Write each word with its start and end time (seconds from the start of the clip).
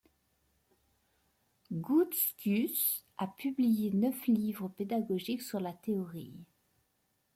Goetschius 1.73 3.05
a 3.19 3.27
publié 3.27 3.91
neuf 3.91 4.25
livres 4.25 4.67
pédagogiques 4.69 5.43
sur 5.43 5.59
la 5.59 5.73
théorie. 5.73 6.33